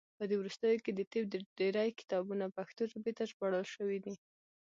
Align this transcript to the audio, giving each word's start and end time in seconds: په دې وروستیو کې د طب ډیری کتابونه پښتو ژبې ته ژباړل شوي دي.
په 0.17 0.23
دې 0.29 0.35
وروستیو 0.37 0.83
کې 0.85 0.91
د 0.93 1.01
طب 1.11 1.23
ډیری 1.59 1.89
کتابونه 1.99 2.45
پښتو 2.57 2.81
ژبې 2.91 3.11
ته 3.17 3.23
ژباړل 3.31 3.65
شوي 3.75 3.97
دي. 4.05 4.13